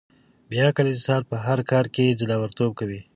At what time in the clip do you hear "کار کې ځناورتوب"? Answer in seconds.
1.71-2.71